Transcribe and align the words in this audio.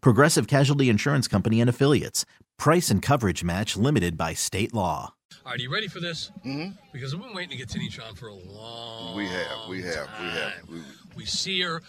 Progressive 0.00 0.46
Casualty 0.46 0.88
Insurance 0.88 1.28
Company 1.28 1.60
and 1.60 1.70
Affiliates. 1.70 2.24
Price 2.58 2.90
and 2.90 3.02
coverage 3.02 3.44
match 3.44 3.76
limited 3.76 4.16
by 4.16 4.32
state 4.34 4.72
law. 4.74 5.12
All 5.44 5.52
right, 5.52 5.60
are 5.60 5.62
you 5.62 5.72
ready 5.72 5.88
for 5.88 6.00
this? 6.00 6.30
Mm-hmm. 6.44 6.72
Because 6.92 7.14
we've 7.14 7.22
been 7.24 7.34
waiting 7.34 7.50
to 7.50 7.56
get 7.56 7.68
Tenitra 7.68 8.08
on 8.08 8.14
for 8.14 8.28
a 8.28 8.34
long 8.34 9.16
We 9.16 9.26
have, 9.26 9.68
we 9.68 9.82
have, 9.82 10.08
we 10.20 10.26
have. 10.28 10.52
We- 10.68 10.80
We 11.16 11.24
see 11.24 11.60
her 11.62 11.82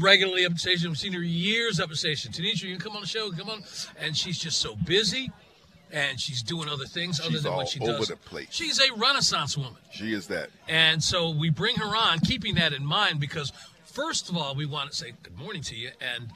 regularly 0.00 0.44
up 0.44 0.52
at 0.52 0.58
station. 0.58 0.90
We've 0.90 0.98
seen 0.98 1.12
her 1.12 1.22
years 1.22 1.80
up 1.80 1.90
at 1.90 1.96
station. 1.96 2.32
Tenitra, 2.32 2.64
you 2.64 2.76
can 2.76 2.84
come 2.84 2.94
on 2.94 3.00
the 3.02 3.06
show, 3.08 3.30
come 3.30 3.48
on. 3.50 3.62
And 3.98 4.16
she's 4.16 4.38
just 4.38 4.58
so 4.60 4.74
busy, 4.76 5.30
and 5.90 6.20
she's 6.20 6.42
doing 6.42 6.68
other 6.68 6.84
things 6.84 7.20
other 7.20 7.30
She's 7.30 7.42
than 7.42 7.52
all 7.52 7.58
what 7.58 7.68
she 7.68 7.80
over 7.80 7.98
does. 7.98 8.08
the 8.08 8.16
place. 8.16 8.48
She's 8.50 8.78
a 8.80 8.94
renaissance 8.96 9.56
woman. 9.56 9.76
She 9.90 10.12
is 10.12 10.26
that. 10.28 10.50
And 10.68 11.02
so 11.02 11.30
we 11.30 11.50
bring 11.50 11.76
her 11.76 11.96
on, 11.96 12.20
keeping 12.20 12.54
that 12.56 12.72
in 12.72 12.84
mind, 12.84 13.20
because 13.20 13.52
first 13.84 14.28
of 14.28 14.36
all, 14.36 14.54
we 14.54 14.66
want 14.66 14.90
to 14.90 14.96
say 14.96 15.12
good 15.22 15.36
morning 15.38 15.62
to 15.62 15.74
you. 15.76 15.90
And 16.00 16.28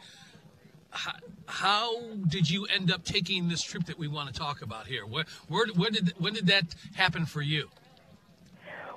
how, 0.93 1.13
how 1.47 2.01
did 2.29 2.49
you 2.49 2.67
end 2.67 2.91
up 2.93 3.05
taking 3.05 3.49
this 3.49 3.63
trip 3.63 3.85
that 3.87 3.99
we 3.99 4.09
want 4.09 4.33
to 4.33 4.39
talk 4.39 4.63
about 4.63 4.87
here? 4.87 5.07
Where, 5.07 5.25
where, 5.49 5.67
where 5.75 5.91
did 5.91 6.15
when 6.19 6.35
did 6.35 6.47
that 6.47 6.75
happen 6.95 7.27
for 7.27 7.43
you? 7.43 7.69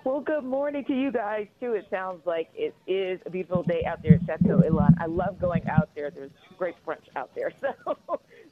Well, 0.03 0.19
good 0.21 0.43
morning 0.43 0.85
to 0.85 0.93
you 0.93 1.11
guys 1.11 1.47
too. 1.59 1.73
It 1.73 1.87
sounds 1.89 2.21
like 2.27 2.49
it 2.53 2.75
is 2.85 3.19
a 3.25 3.31
beautiful 3.31 3.63
day 3.63 3.83
out 3.85 4.03
there 4.03 4.15
at 4.15 4.25
Chateau 4.27 4.59
Elan. 4.61 4.95
I 4.99 5.07
love 5.07 5.39
going 5.39 5.67
out 5.67 5.89
there. 5.95 6.11
There's 6.11 6.29
great 6.59 6.75
brunch 6.85 6.97
out 7.15 7.33
there. 7.33 7.51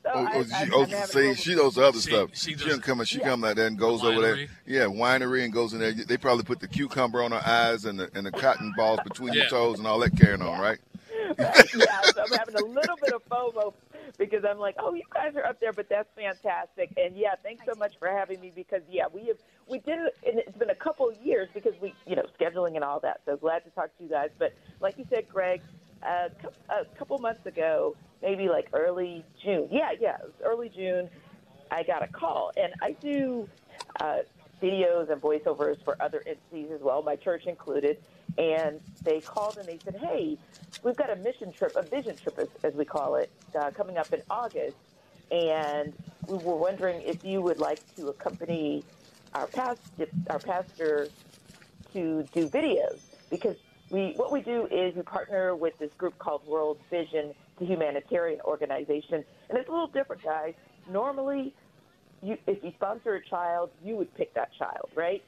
So, 0.06 0.10
so 0.12 0.12
Oh, 0.16 0.26
I, 0.26 0.32
oh, 0.40 0.44
she, 0.44 0.54
I'm 0.54 0.74
oh, 0.74 1.06
see, 1.06 1.34
she 1.36 1.56
knows 1.56 1.76
the 1.76 1.84
other 1.88 2.00
She- 2.02 2.10
stuff. 2.10 2.32
she 2.34 2.50
She, 2.50 2.56
does- 2.56 2.66
doesn't 2.66 2.82
come. 2.82 3.02
She 3.06 3.20
Yeah. 3.20 3.26
come 3.30 3.40
like 3.42 3.56
that 3.56 3.68
and 3.68 3.80
goes 3.80 4.04
over 4.04 4.20
there. 4.20 4.48
Yeah, 4.66 4.82
winery 4.88 5.46
and 5.46 5.54
goes 5.54 5.72
in 5.74 5.80
there. 5.80 5.94
They 5.94 6.18
probably 6.18 6.44
put 6.44 6.60
the 6.60 6.68
cucumber 6.68 7.24
on 7.24 7.32
her 7.32 7.42
eyes 7.46 7.86
and 7.86 7.98
the 8.00 8.10
and 8.16 8.26
the 8.26 8.32
cotton 8.32 8.74
balls 8.76 9.00
between 9.06 9.32
Yeah. 9.34 9.42
your 9.44 9.50
toes 9.50 9.78
and 9.78 9.88
all 9.88 10.00
that 10.00 10.18
carrying 10.20 10.42
on, 10.42 10.60
right? 10.60 10.80
yeah, 11.40 12.02
so 12.14 12.22
I'm 12.24 12.38
having 12.40 12.56
a 12.56 12.66
little 12.66 12.96
bit 13.02 13.14
of 13.14 13.24
FOMO 13.30 13.74
because 14.18 14.44
I'm 14.50 14.60
like, 14.60 14.76
oh, 14.80 14.94
you 14.94 15.04
guys 15.14 15.36
are 15.36 15.46
up 15.46 15.60
there, 15.60 15.74
but 15.74 15.88
that's 15.90 16.10
fantastic. 16.16 16.92
And 16.98 17.16
yeah, 17.18 17.36
thanks 17.44 17.66
so 17.66 17.74
much 17.78 17.94
for 18.00 18.08
having 18.10 18.40
me 18.42 18.52
because 18.56 18.82
yeah, 18.90 19.06
we 19.14 19.28
have 19.28 19.38
we 19.68 19.80
did 19.80 20.00
it, 20.00 20.16
and 20.28 20.40
it's 20.40 20.58
been 20.58 20.70
a 20.70 20.76
couple 20.76 21.10
of 21.10 21.16
years 21.18 21.50
because 21.54 21.74
we, 21.82 21.94
you 22.08 22.16
know, 22.16 22.26
scheduling 22.40 22.76
and 22.76 22.84
all 22.84 23.00
that. 23.02 23.22
So 23.26 23.38
glad 23.38 23.64
to 23.66 23.70
talk 23.72 23.96
to 23.98 24.04
you 24.04 24.10
guys. 24.10 24.30
But 24.38 24.54
like 24.80 24.98
you 24.98 25.06
said, 25.10 25.28
Greg, 25.30 25.62
uh, 26.04 26.30
a 26.70 26.86
couple 26.98 27.18
months 27.20 27.46
ago, 27.46 27.96
maybe 28.22 28.50
like 28.50 28.68
early 28.74 29.26
June. 29.44 29.70
Yeah, 29.72 29.92
yeah, 30.00 30.16
it 30.16 30.24
was 30.26 30.34
early 30.44 30.70
June. 30.70 31.10
I 31.72 31.84
got 31.84 32.04
a 32.04 32.08
call, 32.08 32.52
and 32.58 32.74
I 32.82 32.92
do 33.02 33.50
uh, 34.00 34.20
videos 34.62 35.12
and 35.12 35.22
voiceovers 35.22 35.84
for 35.84 36.02
other 36.02 36.24
entities 36.26 36.72
as 36.74 36.82
well, 36.82 37.02
my 37.04 37.16
church 37.16 37.46
included. 37.46 37.98
And 38.38 38.80
they 39.04 39.22
called 39.22 39.58
and 39.58 39.68
they 39.68 39.80
said, 39.84 39.96
"Hey, 39.96 40.38
we've 40.84 40.96
got 40.96 41.10
a 41.10 41.16
mission 41.18 41.52
trip, 41.52 41.76
a 41.76 41.84
vision 41.84 42.16
trip, 42.16 42.38
as, 42.40 42.48
as 42.64 42.74
we 42.74 42.86
call 42.86 43.16
it, 43.16 43.30
uh, 43.56 43.72
coming 43.72 43.98
up 43.98 44.12
in 44.12 44.22
August, 44.30 44.78
and 45.32 45.94
we 46.28 46.38
were 46.38 46.56
wondering 46.56 47.02
if 47.02 47.24
you 47.24 47.42
would 47.42 47.60
like 47.60 47.80
to 47.96 48.10
accompany 48.10 48.84
our 49.34 49.48
past 49.48 49.82
our 50.30 50.40
pastor 50.40 51.10
to 51.94 52.24
do 52.34 52.48
videos 52.50 53.00
because 53.30 53.56
we 53.90 54.14
what 54.16 54.32
we 54.32 54.42
do 54.42 54.66
is 54.68 54.96
we 54.96 55.04
partner 55.04 55.56
with 55.56 55.78
this 55.78 55.94
group 55.94 56.18
called 56.18 56.46
World 56.48 56.80
Vision, 56.90 57.34
the 57.60 57.66
humanitarian 57.66 58.42
organization, 58.42 59.24
and 59.50 59.58
it's 59.58 59.70
a 59.70 59.72
little 59.72 59.88
different, 59.88 60.24
guys. 60.24 60.54
Normally, 60.90 61.54
you, 62.22 62.38
if 62.48 62.64
you 62.64 62.72
sponsor 62.76 63.16
a 63.16 63.26
child, 63.26 63.70
you 63.84 63.96
would 63.96 64.14
pick 64.16 64.34
that 64.34 64.52
child, 64.54 64.90
right? 64.96 65.24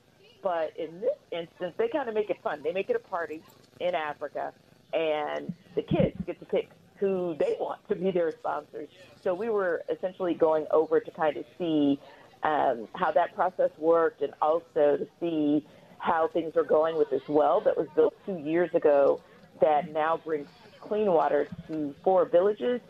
But 0.46 0.78
in 0.78 1.02
this 1.02 1.18
instance, 1.32 1.74
they 1.76 1.88
kind 1.88 2.08
of 2.08 2.14
make 2.14 2.30
it 2.30 2.38
fun. 2.44 2.62
They 2.64 2.72
make 2.72 2.92
it 2.92 2.96
a 2.96 3.00
party 3.00 3.42
in 3.80 3.96
Africa, 3.96 4.54
and 4.94 5.52
the 5.74 5.82
kids 5.82 6.16
get 6.28 6.40
to 6.40 6.46
pick 6.46 6.70
who 7.00 7.36
they 7.40 7.58
want 7.60 7.80
to 7.90 7.96
be 7.96 8.12
their 8.12 8.32
sponsors. 8.32 8.88
So 9.24 9.34
we 9.34 9.50
were 9.50 9.82
essentially 9.90 10.36
going 10.36 10.68
over 10.70 11.00
to 11.00 11.10
kind 11.10 11.36
of 11.36 11.46
see 11.58 12.00
um, 12.44 12.88
how 12.94 13.12
that 13.14 13.34
process 13.34 13.72
worked, 13.80 14.22
and 14.22 14.36
also 14.40 14.98
to 14.98 15.08
see 15.20 15.66
how 15.98 16.28
things 16.28 16.56
are 16.56 16.64
going 16.64 16.96
with 16.96 17.10
this 17.10 17.28
well 17.28 17.60
that 17.62 17.76
was 17.76 17.88
built 17.96 18.14
two 18.28 18.38
years 18.38 18.70
ago 18.76 19.20
that 19.62 19.92
now 19.92 20.16
brings 20.24 20.48
clean 20.80 21.12
water 21.12 21.50
to 21.68 21.96
four 22.04 22.26
villages, 22.26 22.82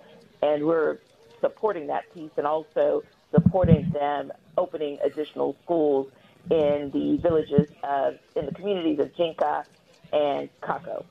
and 0.41 0.65
we're 0.65 0.97
supporting 1.39 1.87
that 1.87 2.13
piece 2.13 2.31
and 2.35 2.45
also 2.45 3.01
supporting 3.31 3.89
them 3.91 4.33
opening 4.57 4.97
additional 5.05 5.55
schools 5.63 6.11
in 6.51 6.91
the 6.93 7.17
villages 7.21 7.69
of 7.83 8.17
in 8.35 8.45
the 8.45 8.53
communities 8.53 8.99
of 8.99 9.13
Jinka 9.15 9.65
and 10.13 10.49
Kako, 10.61 11.03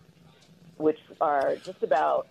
which 0.76 0.98
are 1.20 1.56
just 1.56 1.82
about 1.82 2.28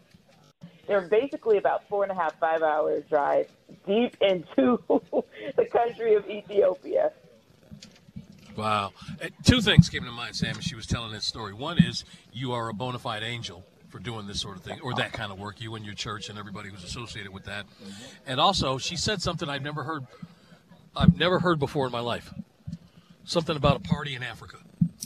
they're 0.88 1.02
basically 1.02 1.58
about 1.58 1.88
four 1.88 2.04
and 2.04 2.12
a 2.12 2.16
half 2.16 2.38
five 2.40 2.62
hours 2.62 3.04
drive 3.10 3.48
deep 3.88 4.18
into 4.22 4.80
the 5.58 5.66
country 5.72 6.16
of 6.16 6.30
Ethiopia. 6.30 7.12
Wow. 8.56 8.94
Uh, 9.22 9.30
two 9.44 9.62
things 9.62 9.90
came 9.90 10.04
to 10.04 10.12
mind, 10.12 10.36
Sam, 10.36 10.58
as 10.58 10.64
she 10.64 10.76
was 10.76 10.86
telling 10.86 11.12
that 11.14 11.24
story. 11.24 11.54
One 11.54 11.80
is 11.80 12.06
you 12.32 12.52
are 12.54 12.70
a 12.70 12.74
bona 12.74 13.00
fide 13.00 13.24
angel 13.24 13.64
for 13.90 14.00
doing 14.00 14.28
this 14.28 14.42
sort 14.42 14.58
of 14.58 14.64
thing, 14.64 14.80
or 14.82 14.94
that 14.96 15.14
kind 15.14 15.32
of 15.32 15.40
work, 15.40 15.62
you 15.62 15.76
and 15.76 15.86
your 15.86 15.94
church 15.96 16.30
and 16.30 16.38
everybody 16.38 16.70
who's 16.70 16.84
associated 16.84 17.32
with 17.32 17.46
that. 17.46 17.66
And 18.26 18.40
also, 18.40 18.78
she 18.78 18.96
said 18.96 19.22
something 19.22 19.50
I've 19.50 19.64
never 19.64 19.84
heard 19.84 20.06
I've 20.96 21.18
never 21.18 21.40
heard 21.40 21.60
before 21.60 21.88
in 21.88 21.92
my 21.92 22.00
life. 22.00 22.32
Something 23.26 23.56
about 23.56 23.78
a 23.78 23.80
party 23.80 24.16
in 24.16 24.24
Africa. 24.24 24.58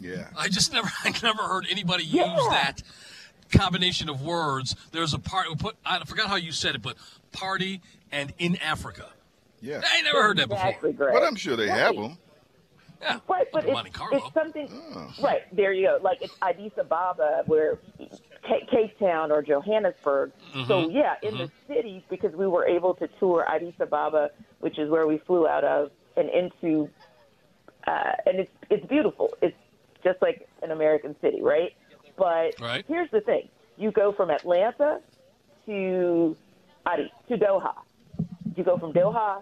Yeah. 0.01 0.27
I 0.37 0.47
just 0.47 0.73
never 0.73 0.89
I 1.03 1.13
never 1.23 1.43
heard 1.43 1.65
anybody 1.69 2.03
Yeah. 2.03 2.35
use 2.35 2.47
that 2.49 2.83
combination 3.51 4.09
of 4.09 4.21
words. 4.21 4.75
There's 4.91 5.13
a 5.13 5.19
part 5.19 5.47
put 5.59 5.75
I 5.85 6.03
forgot 6.05 6.27
how 6.27 6.35
you 6.35 6.51
said 6.51 6.75
it, 6.75 6.81
but 6.81 6.97
party 7.31 7.81
and 8.11 8.33
in 8.37 8.57
Africa. 8.57 9.07
Yeah. 9.61 9.81
I 9.85 10.01
never 10.01 10.21
heard 10.21 10.37
that 10.37 10.49
before. 10.49 10.65
Exactly, 10.67 10.93
Greg. 10.93 11.13
But 11.13 11.23
I'm 11.23 11.35
sure 11.35 11.55
they 11.55 11.67
have 11.67 11.95
them. 11.95 12.17
Yeah. 13.01 13.19
Right, 13.27 13.47
but 13.53 13.67
Like 13.67 13.87
it's, 13.87 13.99
it's 14.11 14.33
something. 14.33 14.69
Oh. 14.95 15.13
Right 15.21 15.43
there, 15.55 15.71
you 15.71 15.87
go. 15.87 15.99
Like 16.01 16.21
it's 16.21 16.35
Addis 16.41 16.71
Ababa, 16.79 17.43
where 17.45 17.77
Ca- 18.47 18.65
Cape 18.71 18.97
Town 18.99 19.31
or 19.31 19.41
Johannesburg. 19.43 20.31
So 20.53 20.59
mm-hmm. 20.59 20.97
yeah, 20.97 21.13
in 21.21 21.37
the 21.37 21.43
mm-hmm. 21.45 21.73
cities, 21.73 22.01
because 22.09 22.33
we 22.33 22.47
were 22.47 22.65
able 22.65 22.95
to 22.95 23.07
tour 23.19 23.45
Addis 23.47 23.75
Ababa, 23.79 24.31
which 24.61 24.79
is 24.79 24.89
where 24.89 25.05
we 25.05 25.19
flew 25.19 25.47
out 25.47 25.63
of, 25.63 25.91
and 26.15 26.29
into, 26.29 26.89
uh, 27.87 28.11
and 28.25 28.39
it's 28.39 28.51
it's 28.69 28.85
beautiful. 28.87 29.29
It's 29.41 29.55
just 30.03 30.21
like 30.21 30.47
an 30.61 30.71
American 30.71 31.15
city, 31.21 31.41
right? 31.41 31.73
But 32.17 32.59
Right. 32.59 32.85
here's 32.87 33.09
the 33.11 33.21
thing: 33.21 33.49
you 33.77 33.91
go 33.91 34.11
from 34.11 34.29
Atlanta 34.29 34.99
to 35.65 36.35
Addis 36.85 37.09
to 37.29 37.37
Doha. 37.37 37.73
You 38.55 38.63
go 38.63 38.77
from 38.77 38.93
Doha 38.93 39.41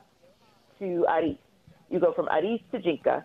to 0.80 1.06
Addis. 1.08 1.38
You 1.90 2.00
go 2.00 2.14
from 2.14 2.28
Addis 2.30 2.62
to 2.72 2.80
Jinka, 2.80 3.24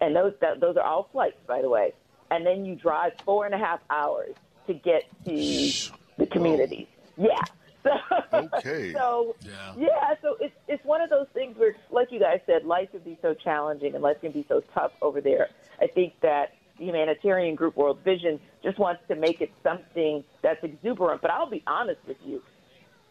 and 0.00 0.14
those 0.14 0.34
that, 0.40 0.60
those 0.60 0.76
are 0.76 0.82
all 0.82 1.08
flights, 1.12 1.36
by 1.46 1.62
the 1.62 1.68
way. 1.68 1.92
And 2.30 2.44
then 2.44 2.64
you 2.64 2.74
drive 2.74 3.12
four 3.24 3.46
and 3.46 3.54
a 3.54 3.58
half 3.58 3.80
hours 3.90 4.34
to 4.66 4.74
get 4.74 5.04
to 5.24 5.70
the 6.18 6.26
communities. 6.26 6.86
Yeah. 7.16 7.40
So, 7.84 7.90
Okay. 8.32 8.92
so 8.96 9.36
Yeah. 9.44 9.74
yeah, 9.76 10.14
so 10.22 10.36
it's 10.40 10.54
it's 10.68 10.84
one 10.84 11.00
of 11.00 11.10
those 11.10 11.26
things 11.34 11.56
where, 11.58 11.76
like 11.90 12.10
you 12.10 12.18
guys 12.18 12.40
said, 12.46 12.64
life 12.64 12.90
can 12.90 13.00
be 13.00 13.18
so 13.22 13.34
challenging 13.34 13.94
and 13.94 14.02
life 14.02 14.20
can 14.20 14.32
be 14.32 14.44
so 14.48 14.62
tough 14.74 14.92
over 15.02 15.20
there. 15.20 15.48
I 15.80 15.86
think 15.86 16.14
that 16.22 16.52
the 16.78 16.86
humanitarian 16.86 17.54
group 17.54 17.76
World 17.76 18.00
Vision 18.04 18.40
just 18.62 18.78
wants 18.78 19.02
to 19.08 19.14
make 19.14 19.40
it 19.40 19.52
something 19.62 20.24
that's 20.42 20.62
exuberant. 20.64 21.22
But 21.22 21.30
I'll 21.30 21.50
be 21.50 21.62
honest 21.66 22.00
with 22.06 22.16
you, 22.24 22.42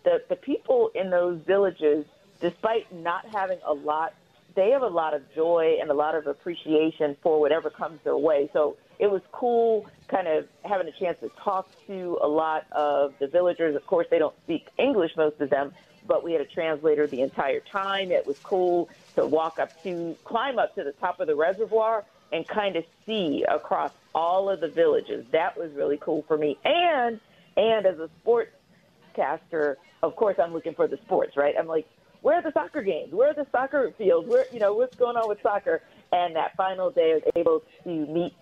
the 0.03 0.21
the 0.29 0.35
people 0.35 0.89
in 0.95 1.09
those 1.09 1.39
villages 1.45 2.05
despite 2.41 2.91
not 2.93 3.25
having 3.25 3.59
a 3.65 3.73
lot, 3.73 4.13
they 4.55 4.71
have 4.71 4.81
a 4.81 4.87
lot 4.87 5.13
of 5.13 5.21
joy 5.33 5.77
and 5.81 5.89
a 5.89 5.93
lot 5.93 6.15
of 6.15 6.27
appreciation 6.27 7.15
for 7.21 7.39
whatever 7.39 7.69
comes 7.69 7.99
their 8.03 8.17
way. 8.17 8.49
So 8.53 8.77
it 8.99 9.09
was 9.09 9.21
cool 9.31 9.87
kind 10.07 10.27
of 10.27 10.47
having 10.63 10.87
a 10.87 10.91
chance 10.91 11.19
to 11.21 11.29
talk 11.43 11.67
to 11.87 12.19
a 12.21 12.27
lot 12.27 12.65
of 12.71 13.13
the 13.19 13.27
villagers. 13.27 13.75
Of 13.75 13.85
course, 13.87 14.07
they 14.09 14.19
don't 14.19 14.35
speak 14.43 14.67
English, 14.77 15.11
most 15.17 15.39
of 15.41 15.49
them, 15.49 15.73
but 16.05 16.23
we 16.23 16.33
had 16.33 16.41
a 16.41 16.45
translator 16.45 17.07
the 17.07 17.21
entire 17.21 17.61
time. 17.61 18.11
It 18.11 18.27
was 18.27 18.37
cool 18.43 18.89
to 19.15 19.25
walk 19.25 19.59
up 19.59 19.81
to, 19.83 20.15
climb 20.23 20.59
up 20.59 20.75
to 20.75 20.83
the 20.83 20.91
top 20.93 21.19
of 21.19 21.27
the 21.27 21.35
reservoir 21.35 22.05
and 22.31 22.47
kind 22.47 22.75
of 22.75 22.83
see 23.05 23.43
across 23.47 23.91
all 24.13 24.49
of 24.49 24.59
the 24.59 24.67
villages. 24.67 25.25
That 25.31 25.57
was 25.57 25.71
really 25.73 25.97
cool 25.97 26.23
for 26.27 26.37
me. 26.37 26.57
And, 26.63 27.19
and 27.57 27.85
as 27.85 27.97
a 27.99 28.09
sportscaster, 28.25 29.75
of 30.01 30.15
course, 30.15 30.37
I'm 30.39 30.53
looking 30.53 30.73
for 30.73 30.87
the 30.87 30.97
sports, 30.97 31.37
right? 31.37 31.55
I'm 31.57 31.67
like, 31.67 31.87
where 32.23 32.37
are 32.37 32.43
the 32.43 32.53
soccer 32.53 32.81
games? 32.83 33.13
Where 33.13 33.31
are 33.31 33.35
the 33.35 33.45
soccer 33.51 33.93
fields? 33.97 34.27
Where, 34.29 34.47
you 34.51 34.59
know, 34.59 34.73
what's 34.73 34.95
going 34.97 35.17
on 35.17 35.29
with 35.29 35.39
soccer? 35.43 35.81
And 36.11 36.35
that 36.37 36.51
final 36.57 36.89
day, 36.91 37.11
I 37.11 37.15
was 37.15 37.31
able 37.35 37.61
to 37.83 38.13
meet 38.13 38.33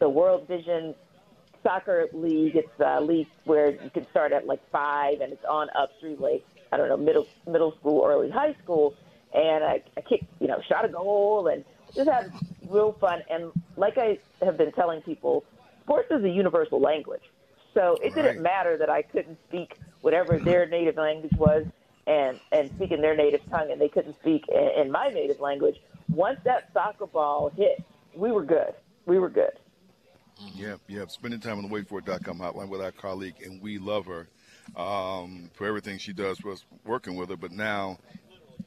the 0.00 0.08
World 0.08 0.48
Vision 0.48 0.94
Soccer 1.64 2.06
League. 2.14 2.56
It's 2.56 2.68
a 2.80 3.00
league 3.02 3.28
where 3.44 3.70
you 3.70 3.90
can 3.90 4.06
start 4.10 4.32
at 4.32 4.46
like 4.46 4.60
five, 4.72 5.20
and 5.20 5.32
it's 5.32 5.44
on 5.50 5.68
up 5.78 5.90
through 6.00 6.16
like 6.20 6.44
I 6.72 6.76
don't 6.76 6.88
know 6.88 6.96
middle 6.96 7.28
middle 7.46 7.74
school, 7.80 8.04
early 8.06 8.30
high 8.30 8.54
school. 8.62 8.94
And 9.34 9.64
I, 9.64 9.82
I 9.96 10.02
kicked, 10.02 10.30
you 10.40 10.48
know, 10.48 10.58
shot 10.68 10.84
a 10.84 10.88
goal, 10.88 11.48
and 11.52 11.64
just 11.96 12.08
had 12.08 12.32
real 12.62 12.96
fun. 13.00 13.20
And 13.28 13.52
like 13.76 13.94
I 13.98 14.18
have 14.44 14.56
been 14.56 14.72
telling 14.72 15.02
people, 15.02 15.44
sports 15.82 16.08
is 16.12 16.24
a 16.24 16.30
universal 16.30 16.80
language. 16.80 17.24
So 17.74 17.98
it 18.02 18.14
Right. 18.14 18.14
didn't 18.14 18.42
matter 18.42 18.78
that 18.78 18.90
I 18.90 19.02
couldn't 19.02 19.38
speak 19.48 19.72
whatever 20.02 20.40
their 20.40 20.68
native 20.68 20.96
language 20.96 21.34
was 21.36 21.66
and, 22.08 22.40
and 22.52 22.70
speak 22.70 22.90
in 22.90 23.00
their 23.00 23.14
native 23.14 23.40
tongue 23.50 23.70
and 23.70 23.80
they 23.80 23.88
couldn't 23.88 24.18
speak 24.20 24.44
in, 24.48 24.70
in 24.82 24.90
my 24.90 25.10
native 25.10 25.40
language. 25.40 25.76
Once 26.08 26.40
that 26.44 26.70
soccer 26.72 27.06
ball 27.06 27.50
hit, 27.50 27.84
we 28.14 28.32
were 28.32 28.44
good. 28.44 28.72
We 29.06 29.18
were 29.18 29.28
good. 29.28 29.52
Yep, 30.54 30.80
yep. 30.88 31.10
Spending 31.10 31.40
time 31.40 31.58
on 31.58 31.68
the 31.68 31.74
waitforit.com 31.74 32.38
hotline 32.38 32.68
with 32.68 32.80
our 32.80 32.92
colleague, 32.92 33.34
and 33.44 33.60
we 33.60 33.78
love 33.78 34.06
her 34.06 34.28
um, 34.76 35.50
for 35.54 35.66
everything 35.66 35.98
she 35.98 36.12
does 36.12 36.38
for 36.38 36.52
us 36.52 36.64
working 36.84 37.16
with 37.16 37.30
her. 37.30 37.36
But 37.36 37.52
now, 37.52 37.98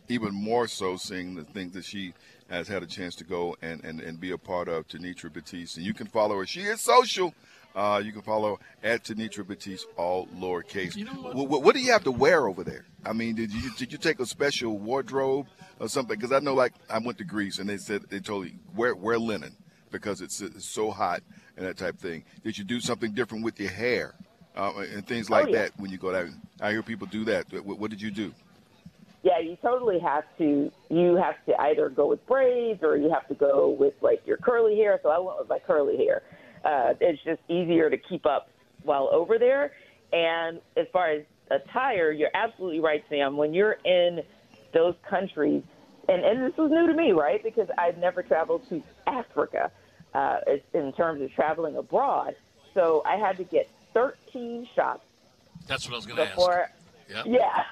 even 0.09 0.33
more 0.33 0.67
so, 0.67 0.97
seeing 0.97 1.35
the 1.35 1.43
things 1.43 1.73
that 1.73 1.85
she 1.85 2.13
has 2.49 2.67
had 2.67 2.83
a 2.83 2.85
chance 2.87 3.15
to 3.15 3.23
go 3.23 3.55
and, 3.61 3.83
and, 3.85 4.01
and 4.01 4.19
be 4.19 4.31
a 4.31 4.37
part 4.37 4.67
of, 4.67 4.87
Tenitra 4.87 5.31
Baptiste. 5.31 5.77
And 5.77 5.85
you 5.85 5.93
can 5.93 6.07
follow 6.07 6.37
her. 6.37 6.45
She 6.45 6.61
is 6.61 6.81
social. 6.81 7.33
Uh, 7.75 8.01
you 8.03 8.11
can 8.11 8.21
follow 8.21 8.59
at 8.83 9.03
Tenitra 9.03 9.47
Baptiste, 9.47 9.87
all 9.95 10.27
lowercase. 10.37 10.95
You 10.95 11.05
know 11.05 11.13
what? 11.13 11.35
What, 11.35 11.63
what 11.63 11.75
do 11.75 11.81
you 11.81 11.91
have 11.91 12.03
to 12.03 12.11
wear 12.11 12.47
over 12.47 12.63
there? 12.63 12.85
I 13.05 13.13
mean, 13.13 13.35
did 13.35 13.53
you 13.53 13.71
did 13.77 13.91
you 13.91 13.97
take 13.97 14.19
a 14.19 14.25
special 14.25 14.77
wardrobe 14.77 15.47
or 15.79 15.87
something? 15.87 16.17
Because 16.17 16.33
I 16.33 16.39
know, 16.39 16.53
like, 16.53 16.73
I 16.89 16.99
went 16.99 17.17
to 17.19 17.23
Greece 17.23 17.59
and 17.59 17.69
they 17.69 17.77
said 17.77 18.03
they 18.09 18.19
told 18.19 18.45
you 18.45 18.53
wear 18.75 18.93
wear 18.95 19.17
linen 19.17 19.55
because 19.89 20.21
it's, 20.21 20.41
it's 20.41 20.65
so 20.65 20.91
hot 20.91 21.21
and 21.57 21.65
that 21.65 21.77
type 21.77 21.95
of 21.95 21.99
thing. 21.99 22.23
Did 22.43 22.57
you 22.57 22.63
do 22.63 22.79
something 22.79 23.13
different 23.13 23.43
with 23.43 23.59
your 23.59 23.71
hair 23.71 24.15
uh, 24.55 24.73
and 24.93 25.05
things 25.05 25.29
like 25.29 25.47
yeah. 25.49 25.59
that 25.59 25.71
when 25.77 25.91
you 25.91 25.97
go 25.97 26.11
down? 26.11 26.41
I 26.59 26.71
hear 26.71 26.83
people 26.83 27.07
do 27.07 27.23
that. 27.25 27.51
What, 27.63 27.79
what 27.79 27.89
did 27.89 28.01
you 28.01 28.11
do? 28.11 28.33
Yeah, 29.23 29.39
you 29.39 29.55
totally 29.61 29.99
have 29.99 30.23
to. 30.39 30.71
You 30.89 31.15
have 31.15 31.35
to 31.45 31.59
either 31.61 31.89
go 31.89 32.07
with 32.07 32.25
braids 32.25 32.81
or 32.81 32.97
you 32.97 33.09
have 33.11 33.27
to 33.27 33.35
go 33.35 33.69
with 33.69 33.93
like 34.01 34.25
your 34.25 34.37
curly 34.37 34.75
hair. 34.75 34.99
So 35.03 35.09
I 35.09 35.19
went 35.19 35.39
with 35.39 35.47
my 35.47 35.59
curly 35.59 35.97
hair. 35.97 36.23
Uh, 36.63 36.93
it's 36.99 37.21
just 37.23 37.41
easier 37.49 37.89
to 37.89 37.97
keep 37.97 38.25
up 38.25 38.49
while 38.83 39.09
over 39.11 39.37
there. 39.37 39.71
And 40.13 40.59
as 40.77 40.87
far 40.91 41.11
as 41.11 41.23
attire, 41.49 42.11
you're 42.11 42.29
absolutely 42.33 42.79
right, 42.79 43.03
Sam. 43.09 43.37
When 43.37 43.53
you're 43.53 43.77
in 43.85 44.21
those 44.73 44.95
countries, 45.09 45.63
and, 46.07 46.23
and 46.23 46.43
this 46.43 46.57
was 46.57 46.71
new 46.71 46.87
to 46.87 46.93
me, 46.93 47.11
right? 47.11 47.43
Because 47.43 47.67
I've 47.77 47.97
never 47.97 48.23
traveled 48.23 48.67
to 48.69 48.83
Africa 49.07 49.71
uh, 50.13 50.37
in 50.73 50.91
terms 50.93 51.21
of 51.21 51.31
traveling 51.33 51.75
abroad. 51.77 52.35
So 52.73 53.03
I 53.05 53.15
had 53.17 53.37
to 53.37 53.43
get 53.43 53.69
13 53.93 54.67
shots 54.75 55.01
That's 55.67 55.85
what 55.85 55.93
I 55.93 55.97
was 55.97 56.05
going 56.05 56.17
to 56.17 56.23
ask. 56.23 56.35
before 56.35 56.69
Yep. 57.09 57.25
yeah, 57.27 57.63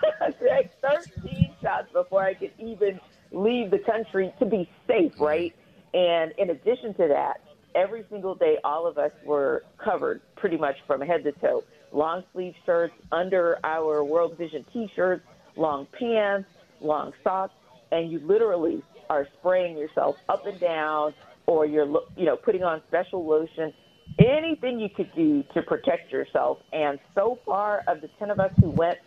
like 0.42 0.72
13 1.22 1.56
shots 1.62 1.88
before 1.94 2.24
I 2.24 2.34
could 2.34 2.52
even 2.60 3.00
leave 3.32 3.72
the 3.72 3.80
country 3.80 4.34
to 4.40 4.46
be 4.46 4.70
safe, 4.88 5.14
right? 5.18 5.56
And 5.94 6.34
in 6.38 6.50
addition 6.50 6.94
to 6.96 7.08
that, 7.08 7.42
every 7.76 8.06
single 8.10 8.36
day, 8.36 8.56
all 8.64 8.88
of 8.88 8.98
us 8.98 9.12
were 9.26 9.64
covered 9.84 10.22
pretty 10.36 10.58
much 10.58 10.76
from 10.88 11.02
head 11.02 11.24
to 11.24 11.32
toe. 11.34 11.64
Long 11.92 12.24
sleeve 12.34 12.54
shirts, 12.66 12.94
under 13.12 13.58
our 13.64 14.04
World 14.04 14.38
Vision 14.38 14.66
t 14.72 14.88
shirts, 14.96 15.24
long 15.56 15.88
pants, 15.98 16.48
long 16.80 17.12
socks, 17.24 17.54
and 17.92 18.12
you 18.12 18.20
literally 18.20 18.84
are 19.10 19.28
spraying 19.40 19.78
yourself 19.78 20.16
up 20.30 20.46
and 20.46 20.60
down, 20.60 21.14
or 21.48 21.66
you're, 21.66 21.88
you 22.16 22.26
know, 22.26 22.36
putting 22.36 22.64
on 22.64 22.82
special 22.88 23.28
lotion 23.28 23.74
anything 24.20 24.80
you 24.80 24.90
could 24.90 25.12
do 25.16 25.44
to 25.54 25.62
protect 25.62 26.12
yourself. 26.12 26.60
And 26.74 27.00
so 27.16 27.40
far, 27.46 27.84
of 27.88 28.02
the 28.02 28.10
10 28.20 28.32
of 28.32 28.40
us 28.40 28.52
who 28.60 28.70
went, 28.70 28.98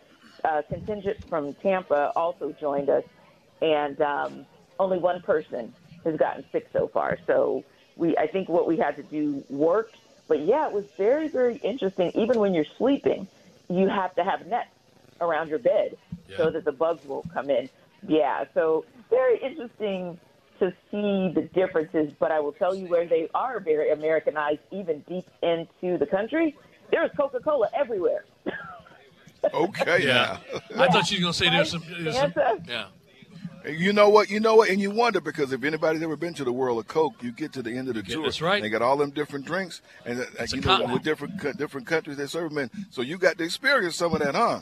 uh, 0.43 0.61
contingent 0.69 1.17
from 1.29 1.55
Tampa 1.61 2.11
also 2.15 2.53
joined 2.59 2.89
us, 2.89 3.03
and 3.61 3.99
um, 4.01 4.45
only 4.79 4.97
one 4.97 5.21
person 5.21 5.73
has 6.03 6.17
gotten 6.17 6.43
sick 6.51 6.67
so 6.73 6.89
far. 6.93 7.17
So 7.27 7.63
we, 7.95 8.17
I 8.17 8.27
think 8.27 8.49
what 8.49 8.67
we 8.67 8.77
had 8.77 8.95
to 8.97 9.03
do 9.03 9.43
worked. 9.49 9.95
But 10.27 10.41
yeah, 10.41 10.67
it 10.67 10.73
was 10.73 10.85
very, 10.97 11.27
very 11.27 11.57
interesting. 11.57 12.11
Even 12.15 12.39
when 12.39 12.53
you're 12.53 12.65
sleeping, 12.77 13.27
you 13.69 13.87
have 13.87 14.15
to 14.15 14.23
have 14.23 14.47
nets 14.47 14.69
around 15.21 15.49
your 15.49 15.59
bed 15.59 15.97
so 16.37 16.49
that 16.49 16.65
the 16.65 16.71
bugs 16.71 17.05
won't 17.05 17.31
come 17.33 17.49
in. 17.49 17.69
Yeah, 18.07 18.45
so 18.53 18.85
very 19.09 19.37
interesting 19.37 20.19
to 20.59 20.71
see 20.91 21.31
the 21.33 21.49
differences, 21.53 22.11
but 22.19 22.31
I 22.31 22.39
will 22.39 22.51
tell 22.53 22.73
you 22.75 22.87
where 22.87 23.05
they 23.05 23.29
are 23.33 23.59
very 23.59 23.91
Americanized, 23.91 24.61
even 24.71 24.99
deep 25.07 25.25
into 25.41 25.97
the 25.97 26.05
country. 26.05 26.55
There's 26.91 27.11
Coca 27.17 27.39
Cola 27.39 27.69
everywhere. 27.73 28.25
Okay, 29.53 30.07
Yeah. 30.07 30.37
I 30.77 30.87
thought 30.87 31.11
you 31.11 31.17
were 31.17 31.21
going 31.23 31.33
to 31.33 31.37
say 31.37 31.49
there's 31.49 31.71
some. 31.71 31.83
There's 31.99 32.15
some 32.15 32.33
yeah. 32.65 32.85
Now. 33.63 33.69
You 33.71 33.93
know 33.93 34.09
what? 34.09 34.29
You 34.29 34.39
know 34.39 34.55
what? 34.55 34.69
And 34.69 34.79
you 34.81 34.91
wonder 34.91 35.21
because 35.21 35.51
if 35.53 35.63
anybody's 35.63 36.01
ever 36.03 36.15
been 36.15 36.33
to 36.35 36.43
the 36.43 36.51
world 36.53 36.79
of 36.79 36.87
Coke, 36.87 37.13
you 37.21 37.31
get 37.31 37.53
to 37.53 37.61
the 37.61 37.71
end 37.77 37.87
of 37.89 37.95
the 37.95 38.01
get- 38.03 38.13
tour. 38.15 38.23
that's 38.23 38.41
right. 38.41 38.61
They 38.61 38.69
got 38.69 38.81
all 38.81 38.97
them 38.97 39.11
different 39.11 39.45
drinks, 39.45 39.81
and 40.05 40.19
uh, 40.19 40.25
It's 40.39 40.53
a 40.53 40.55
you 40.57 40.61
know 40.61 40.67
continent. 40.67 40.93
with 40.93 41.03
different 41.03 41.39
co- 41.41 41.53
different 41.53 41.87
countries 41.87 42.17
they 42.17 42.27
serve 42.27 42.53
them 42.53 42.69
in. 42.73 42.85
So 42.91 43.01
you 43.01 43.17
got 43.17 43.37
to 43.37 43.43
experience 43.43 43.95
some 43.95 44.13
of 44.13 44.19
that, 44.19 44.35
huh? 44.35 44.61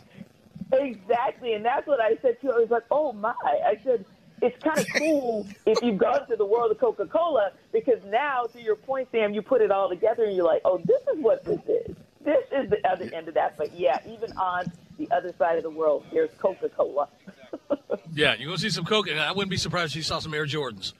Exactly, 0.73 1.53
and 1.53 1.65
that's 1.65 1.85
what 1.87 1.99
I 1.99 2.15
said 2.21 2.39
too. 2.41 2.51
I 2.51 2.59
was 2.59 2.69
like, 2.69 2.83
"Oh 2.91 3.11
my!" 3.11 3.33
I 3.43 3.77
said, 3.83 4.05
"It's 4.41 4.57
kind 4.63 4.77
of 4.79 4.87
cool 4.97 5.47
if 5.65 5.81
you've 5.81 5.97
gone 5.97 6.25
to 6.29 6.35
the 6.35 6.45
world 6.45 6.71
of 6.71 6.79
Coca 6.79 7.05
Cola 7.07 7.51
because 7.73 7.99
now, 8.07 8.43
to 8.53 8.61
your 8.61 8.75
point, 8.75 9.09
Sam, 9.11 9.33
you 9.33 9.41
put 9.41 9.61
it 9.61 9.71
all 9.71 9.89
together 9.89 10.23
and 10.23 10.35
you're 10.35 10.45
like, 10.45 10.61
"Oh, 10.63 10.77
this 10.85 11.01
is 11.13 11.21
what 11.21 11.43
this 11.43 11.59
is. 11.67 11.95
This 12.23 12.45
is 12.53 12.69
the 12.69 12.77
other 12.89 13.09
end 13.13 13.27
of 13.27 13.33
that." 13.33 13.57
But 13.57 13.77
yeah, 13.77 13.99
even 14.07 14.31
on 14.37 14.71
the 15.05 15.15
other 15.15 15.33
side 15.37 15.57
of 15.57 15.63
the 15.63 15.69
world, 15.69 16.05
there's 16.11 16.29
Coca 16.37 16.69
Cola. 16.69 17.07
Yeah, 18.13 18.35
you 18.35 18.47
go 18.47 18.57
see 18.57 18.69
some 18.69 18.85
and 18.85 19.19
I 19.19 19.31
wouldn't 19.31 19.49
be 19.49 19.55
surprised 19.57 19.93
if 19.93 19.97
you 19.97 20.01
saw 20.01 20.19
some 20.19 20.33
Air 20.33 20.45
Jordans, 20.45 20.91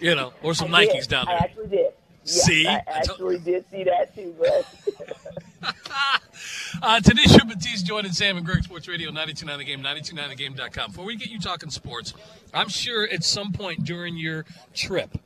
you 0.00 0.14
know, 0.16 0.32
or 0.42 0.54
some 0.54 0.70
Nikes 0.70 1.06
down 1.06 1.26
there. 1.26 1.36
I 1.36 1.38
actually 1.38 1.68
did. 1.68 1.92
Yes, 2.24 2.42
See? 2.42 2.66
I 2.66 2.78
I 2.78 2.82
actually 2.88 3.38
did 3.38 3.64
see 3.70 3.84
that 3.84 4.12
too. 4.14 4.34
But 4.38 4.66
Uh, 6.82 6.98
Tenitra 7.00 7.48
Baptiste 7.48 7.86
joining 7.86 8.10
Sam 8.10 8.36
and 8.36 8.44
Greg 8.44 8.64
Sports 8.64 8.88
Radio 8.88 9.10
929 9.10 9.58
The 9.58 9.64
Game, 9.64 9.82
929thegame.com. 9.82 10.90
Before 10.90 11.04
we 11.04 11.14
get 11.14 11.28
you 11.28 11.38
talking 11.38 11.70
sports, 11.70 12.12
I'm 12.52 12.68
sure 12.68 13.08
at 13.08 13.22
some 13.22 13.52
point 13.52 13.84
during 13.84 14.16
your 14.16 14.44
trip, 14.74 15.16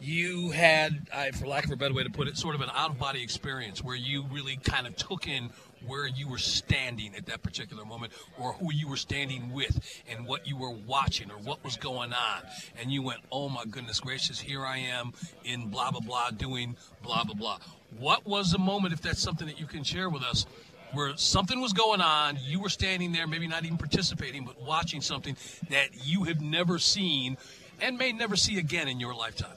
you 0.00 0.50
had, 0.50 1.06
I, 1.14 1.30
for 1.30 1.46
lack 1.46 1.66
of 1.66 1.70
a 1.70 1.76
better 1.76 1.94
way 1.94 2.02
to 2.02 2.10
put 2.10 2.26
it, 2.26 2.36
sort 2.36 2.56
of 2.56 2.62
an 2.62 2.70
out 2.74 2.90
of 2.90 2.98
body 2.98 3.22
experience 3.22 3.84
where 3.84 3.94
you 3.94 4.24
really 4.32 4.56
kind 4.56 4.88
of 4.88 4.96
took 4.96 5.28
in 5.28 5.50
where 5.86 6.06
you 6.06 6.28
were 6.28 6.38
standing 6.38 7.14
at 7.16 7.26
that 7.26 7.42
particular 7.42 7.84
moment 7.84 8.12
or 8.38 8.52
who 8.54 8.72
you 8.72 8.88
were 8.88 8.96
standing 8.96 9.52
with 9.52 9.78
and 10.10 10.26
what 10.26 10.46
you 10.46 10.56
were 10.56 10.70
watching 10.70 11.30
or 11.30 11.38
what 11.38 11.62
was 11.64 11.76
going 11.76 12.12
on. 12.12 12.42
And 12.80 12.90
you 12.90 13.02
went, 13.02 13.20
oh 13.30 13.48
my 13.48 13.64
goodness 13.64 14.00
gracious, 14.00 14.40
here 14.40 14.64
I 14.64 14.78
am 14.78 15.12
in 15.44 15.68
blah, 15.68 15.90
blah, 15.90 16.00
blah, 16.00 16.30
doing 16.30 16.76
blah, 17.02 17.24
blah, 17.24 17.34
blah. 17.34 17.58
What 17.98 18.26
was 18.26 18.52
the 18.52 18.58
moment, 18.58 18.92
if 18.92 19.00
that's 19.00 19.22
something 19.22 19.46
that 19.46 19.58
you 19.58 19.66
can 19.66 19.82
share 19.82 20.10
with 20.10 20.22
us, 20.22 20.46
where 20.92 21.16
something 21.16 21.60
was 21.60 21.72
going 21.72 22.00
on, 22.00 22.38
you 22.42 22.60
were 22.60 22.70
standing 22.70 23.12
there, 23.12 23.26
maybe 23.26 23.46
not 23.46 23.64
even 23.64 23.76
participating, 23.76 24.44
but 24.44 24.60
watching 24.62 25.00
something 25.00 25.36
that 25.68 25.88
you 26.04 26.24
have 26.24 26.40
never 26.40 26.78
seen 26.78 27.36
and 27.80 27.98
may 27.98 28.12
never 28.12 28.36
see 28.36 28.58
again 28.58 28.88
in 28.88 28.98
your 28.98 29.14
lifetime? 29.14 29.56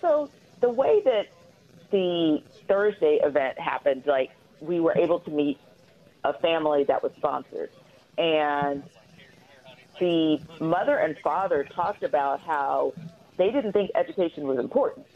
So 0.00 0.30
the 0.60 0.68
way 0.68 1.02
that 1.04 1.28
the 1.90 2.42
Thursday 2.68 3.20
event 3.22 3.58
happened, 3.58 4.04
like 4.06 4.30
we 4.60 4.80
were 4.80 4.96
able 4.96 5.20
to 5.20 5.30
meet 5.30 5.58
a 6.24 6.32
family 6.34 6.84
that 6.84 7.02
was 7.02 7.12
sponsored, 7.16 7.70
and 8.18 8.82
the 10.00 10.40
mother 10.60 10.96
and 10.96 11.16
father 11.18 11.64
talked 11.64 12.02
about 12.02 12.40
how 12.40 12.92
they 13.36 13.50
didn't 13.50 13.72
think 13.72 13.90
education 13.94 14.46
was 14.46 14.58
important. 14.58 15.06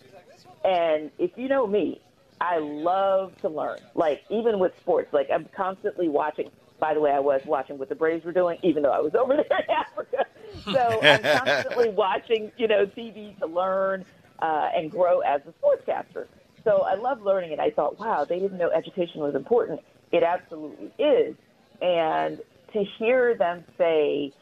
And 0.64 1.10
if 1.18 1.30
you 1.36 1.48
know 1.48 1.66
me, 1.66 2.00
I 2.40 2.58
love 2.58 3.36
to 3.40 3.48
learn. 3.48 3.78
Like 3.94 4.22
even 4.30 4.58
with 4.58 4.72
sports, 4.80 5.12
like 5.12 5.28
I'm 5.32 5.46
constantly 5.54 6.08
watching 6.08 6.50
by 6.80 6.94
the 6.94 7.00
way, 7.00 7.12
I 7.12 7.20
was 7.20 7.42
watching 7.44 7.78
what 7.78 7.88
the 7.88 7.94
Braves 7.94 8.24
were 8.24 8.32
doing, 8.32 8.58
even 8.62 8.82
though 8.82 8.90
I 8.90 9.00
was 9.00 9.14
over 9.14 9.36
there 9.36 9.58
in 9.68 9.70
Africa. 9.70 10.26
So 10.64 11.00
I'm 11.02 11.22
constantly 11.38 11.90
watching, 11.90 12.50
you 12.56 12.66
know, 12.66 12.86
TV 12.86 13.38
to 13.38 13.46
learn 13.46 14.04
uh, 14.40 14.70
and 14.74 14.90
grow 14.90 15.20
as 15.20 15.42
a 15.46 15.52
sportscaster. 15.52 16.26
So 16.64 16.82
I 16.82 16.94
love 16.94 17.22
learning, 17.22 17.52
and 17.52 17.60
I 17.60 17.70
thought, 17.70 17.98
wow, 17.98 18.24
they 18.24 18.38
didn't 18.38 18.58
know 18.58 18.70
education 18.70 19.20
was 19.20 19.34
important. 19.34 19.80
It 20.12 20.22
absolutely 20.22 20.92
is. 20.98 21.34
And 21.80 22.40
to 22.72 22.84
hear 22.98 23.34
them 23.36 23.64
say 23.78 24.32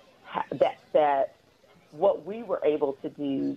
that 0.52 0.78
that 0.92 1.37
what 1.92 2.26
we 2.26 2.42
were 2.42 2.60
able 2.64 2.94
to 3.02 3.08
do 3.08 3.56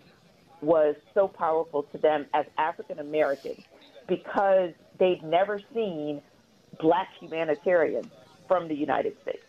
was 0.61 0.95
so 1.13 1.27
powerful 1.27 1.83
to 1.91 1.97
them 1.97 2.25
as 2.33 2.45
African 2.57 2.99
Americans 2.99 3.63
because 4.07 4.71
they'd 4.99 5.23
never 5.23 5.59
seen 5.73 6.21
black 6.79 7.09
humanitarians 7.19 8.11
from 8.47 8.67
the 8.67 8.75
United 8.75 9.15
States. 9.23 9.43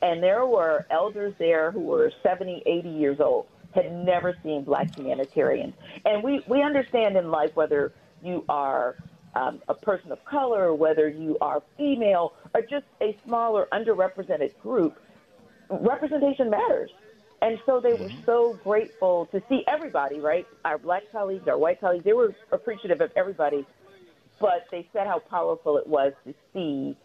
And 0.00 0.22
there 0.22 0.46
were 0.46 0.86
elders 0.90 1.34
there 1.38 1.70
who 1.70 1.80
were 1.80 2.12
70, 2.22 2.62
80 2.66 2.88
years 2.88 3.20
old, 3.20 3.46
had 3.74 3.90
never 3.92 4.36
seen 4.42 4.62
black 4.64 4.94
humanitarians. 4.94 5.74
And 6.04 6.22
we, 6.22 6.42
we 6.46 6.62
understand 6.62 7.16
in 7.16 7.30
life 7.30 7.50
whether 7.54 7.92
you 8.24 8.44
are 8.48 8.96
um, 9.34 9.60
a 9.68 9.74
person 9.74 10.12
of 10.12 10.24
color, 10.24 10.74
whether 10.74 11.08
you 11.08 11.36
are 11.40 11.62
female, 11.76 12.32
or 12.54 12.62
just 12.62 12.86
a 13.02 13.16
smaller, 13.24 13.66
underrepresented 13.72 14.56
group, 14.58 14.98
representation 15.70 16.50
matters. 16.50 16.90
And 17.42 17.58
so 17.66 17.80
they 17.80 17.92
were 17.92 18.10
so 18.24 18.58
grateful 18.62 19.26
to 19.32 19.42
see 19.48 19.62
everybody, 19.68 20.20
right? 20.20 20.46
Our 20.64 20.78
black 20.78 21.02
colleagues, 21.12 21.46
our 21.46 21.58
white 21.58 21.80
colleagues, 21.80 22.04
they 22.04 22.12
were 22.12 22.34
appreciative 22.52 23.00
of 23.00 23.10
everybody, 23.16 23.66
but 24.40 24.66
they 24.70 24.88
said 24.92 25.06
how 25.06 25.18
powerful 25.18 25.76
it 25.76 25.86
was 25.86 26.12
to 26.26 26.34
see 26.52 26.96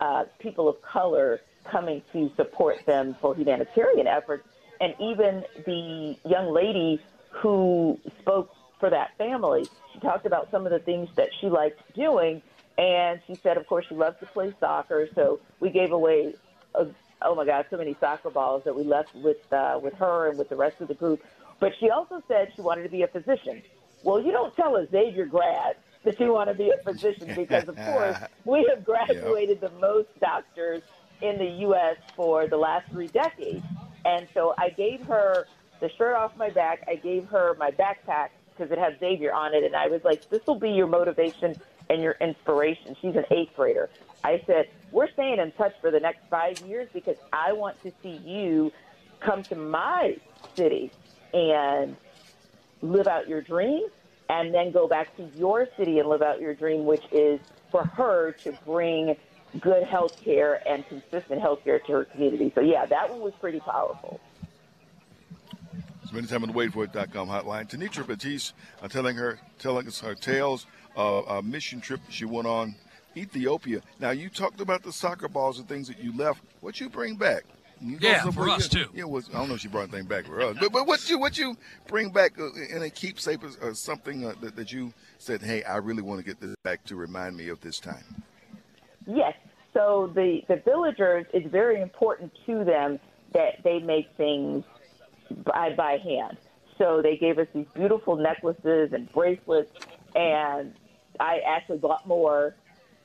uh, 0.00 0.24
people 0.40 0.68
of 0.68 0.76
color 0.82 1.40
coming 1.70 2.02
to 2.12 2.30
support 2.36 2.84
them 2.86 3.16
for 3.20 3.34
humanitarian 3.34 4.06
efforts. 4.06 4.44
And 4.80 4.94
even 4.98 5.44
the 5.64 6.16
young 6.24 6.52
lady 6.52 7.00
who 7.28 8.00
spoke 8.20 8.50
for 8.84 8.90
that 8.90 9.16
family, 9.16 9.66
she 9.94 9.98
talked 10.00 10.26
about 10.26 10.50
some 10.50 10.66
of 10.66 10.70
the 10.70 10.78
things 10.78 11.08
that 11.16 11.30
she 11.40 11.46
liked 11.46 11.80
doing. 11.94 12.42
And 12.76 13.18
she 13.26 13.34
said, 13.34 13.56
of 13.56 13.66
course, 13.66 13.86
she 13.88 13.94
loves 13.94 14.20
to 14.20 14.26
play 14.26 14.52
soccer. 14.60 15.08
So 15.14 15.40
we 15.58 15.70
gave 15.70 15.92
away, 15.92 16.34
a, 16.74 16.88
oh 17.22 17.34
my 17.34 17.46
God, 17.46 17.64
so 17.70 17.78
many 17.78 17.96
soccer 17.98 18.28
balls 18.28 18.62
that 18.66 18.76
we 18.76 18.82
left 18.84 19.14
with, 19.14 19.50
uh, 19.50 19.80
with 19.82 19.94
her 19.94 20.28
and 20.28 20.38
with 20.38 20.50
the 20.50 20.56
rest 20.56 20.82
of 20.82 20.88
the 20.88 20.94
group. 20.94 21.24
But 21.60 21.72
she 21.80 21.88
also 21.88 22.22
said 22.28 22.52
she 22.54 22.60
wanted 22.60 22.82
to 22.82 22.90
be 22.90 23.00
a 23.00 23.06
physician. 23.06 23.62
Well, 24.02 24.20
you 24.20 24.32
don't 24.32 24.54
tell 24.54 24.76
a 24.76 24.86
Xavier 24.86 25.24
grad 25.24 25.76
that 26.02 26.20
you 26.20 26.34
want 26.34 26.50
to 26.50 26.54
be 26.54 26.68
a 26.68 26.76
physician 26.84 27.32
because, 27.34 27.66
of 27.66 27.76
course, 27.76 28.18
we 28.44 28.68
have 28.68 28.84
graduated 28.84 29.60
yep. 29.62 29.72
the 29.72 29.80
most 29.80 30.08
doctors 30.20 30.82
in 31.22 31.38
the 31.38 31.48
U.S. 31.68 31.96
for 32.14 32.48
the 32.48 32.58
last 32.58 32.90
three 32.90 33.08
decades. 33.08 33.64
And 34.04 34.28
so 34.34 34.52
I 34.58 34.68
gave 34.68 35.00
her 35.06 35.46
the 35.80 35.88
shirt 35.96 36.16
off 36.16 36.36
my 36.36 36.50
back. 36.50 36.84
I 36.86 36.96
gave 36.96 37.24
her 37.28 37.56
my 37.58 37.70
backpack 37.70 38.28
because 38.56 38.70
it 38.72 38.78
has 38.78 38.94
Xavier 39.00 39.32
on 39.32 39.54
it. 39.54 39.64
And 39.64 39.74
I 39.74 39.88
was 39.88 40.00
like, 40.04 40.28
this 40.30 40.40
will 40.46 40.58
be 40.58 40.70
your 40.70 40.86
motivation 40.86 41.56
and 41.90 42.02
your 42.02 42.16
inspiration. 42.20 42.96
She's 43.00 43.14
an 43.16 43.24
eighth 43.30 43.54
grader. 43.56 43.90
I 44.22 44.42
said, 44.46 44.66
we're 44.90 45.10
staying 45.12 45.38
in 45.38 45.52
touch 45.52 45.72
for 45.80 45.90
the 45.90 46.00
next 46.00 46.20
five 46.30 46.60
years 46.60 46.88
because 46.94 47.16
I 47.32 47.52
want 47.52 47.82
to 47.82 47.92
see 48.02 48.20
you 48.24 48.72
come 49.20 49.44
to 49.44 49.56
my 49.56 50.16
city 50.56 50.92
and 51.32 51.96
live 52.80 53.06
out 53.06 53.28
your 53.28 53.42
dream 53.42 53.82
and 54.28 54.54
then 54.54 54.72
go 54.72 54.88
back 54.88 55.14
to 55.16 55.28
your 55.36 55.68
city 55.76 55.98
and 55.98 56.08
live 56.08 56.22
out 56.22 56.40
your 56.40 56.54
dream, 56.54 56.84
which 56.84 57.04
is 57.12 57.40
for 57.70 57.84
her 57.84 58.36
to 58.44 58.52
bring 58.64 59.14
good 59.60 59.84
health 59.84 60.12
care 60.24 60.66
and 60.66 60.84
consistent 60.88 61.40
health 61.40 61.60
care 61.64 61.80
to 61.80 61.92
her 61.92 62.04
community. 62.04 62.52
So, 62.54 62.60
yeah, 62.60 62.86
that 62.86 63.10
one 63.10 63.20
was 63.20 63.34
pretty 63.40 63.60
powerful. 63.60 64.20
Spending 66.14 66.30
time 66.30 66.48
on 66.48 66.54
the 66.54 66.54
waitforit.com 66.54 67.26
hotline. 67.26 67.68
Tenitra 67.68 68.06
Baptiste 68.06 68.54
uh, 68.80 68.86
telling 68.86 69.16
her, 69.16 69.40
telling 69.58 69.88
us 69.88 69.98
her 69.98 70.14
tales 70.14 70.64
of 70.94 71.26
a 71.26 71.42
mission 71.42 71.80
trip 71.80 71.98
she 72.08 72.24
went 72.24 72.46
on 72.46 72.76
Ethiopia. 73.16 73.80
Now, 73.98 74.12
you 74.12 74.28
talked 74.28 74.60
about 74.60 74.84
the 74.84 74.92
soccer 74.92 75.26
balls 75.26 75.58
and 75.58 75.68
things 75.68 75.88
that 75.88 75.98
you 75.98 76.16
left. 76.16 76.40
What 76.60 76.78
you 76.78 76.88
bring 76.88 77.16
back? 77.16 77.42
You 77.80 77.98
yeah, 78.00 78.30
for 78.30 78.48
us 78.48 78.72
you, 78.72 78.84
too. 78.84 78.90
Yeah, 78.94 79.04
was, 79.06 79.28
I 79.30 79.32
don't 79.32 79.48
know 79.48 79.56
if 79.56 79.62
she 79.62 79.66
brought 79.66 79.88
anything 79.88 80.04
back 80.04 80.26
for 80.26 80.40
us, 80.40 80.56
but 80.60 80.70
but 80.70 80.86
what 80.86 81.10
you 81.10 81.18
what 81.18 81.36
you 81.36 81.56
bring 81.88 82.10
back 82.10 82.38
uh, 82.38 82.52
in 82.70 82.84
a 82.84 82.90
keepsake 82.90 83.42
or 83.42 83.70
uh, 83.70 83.74
something 83.74 84.24
uh, 84.24 84.34
that, 84.40 84.54
that 84.54 84.70
you 84.70 84.94
said, 85.18 85.42
hey, 85.42 85.64
I 85.64 85.78
really 85.78 86.02
want 86.02 86.20
to 86.20 86.24
get 86.24 86.40
this 86.40 86.54
back 86.62 86.84
to 86.84 86.94
remind 86.94 87.36
me 87.36 87.48
of 87.48 87.60
this 87.60 87.80
time. 87.80 88.22
Yes. 89.04 89.34
So 89.72 90.12
the 90.14 90.42
the 90.46 90.62
villagers 90.64 91.26
it's 91.34 91.50
very 91.50 91.82
important 91.82 92.30
to 92.46 92.62
them 92.62 93.00
that 93.32 93.64
they 93.64 93.80
make 93.80 94.06
things 94.16 94.62
by 95.44 95.74
by 95.76 95.98
hand. 96.02 96.38
So 96.78 97.00
they 97.02 97.16
gave 97.16 97.38
us 97.38 97.46
these 97.54 97.66
beautiful 97.74 98.16
necklaces 98.16 98.92
and 98.92 99.10
bracelets, 99.12 99.70
and 100.14 100.74
I 101.20 101.38
actually 101.46 101.78
bought 101.78 102.06
more 102.06 102.56